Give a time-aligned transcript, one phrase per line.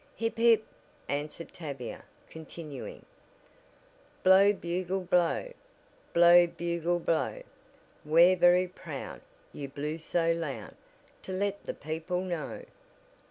[0.15, 0.65] "Hip hip"
[1.19, 3.05] answered Tavia, continuing:
[4.23, 5.53] "Blow Bugle, blow,
[6.11, 7.43] Blow Bugle blow,
[8.03, 9.21] We're very proud
[9.53, 10.73] You blew so loud
[11.21, 12.63] To let the people know."